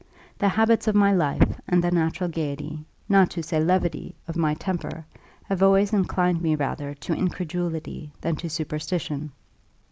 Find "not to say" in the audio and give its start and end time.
3.07-3.63